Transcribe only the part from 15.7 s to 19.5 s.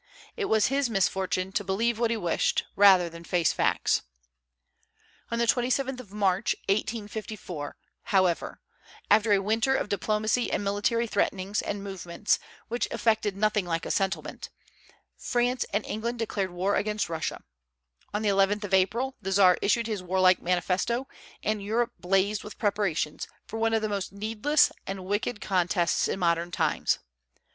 and England declared war against Russia; on the 11th of April the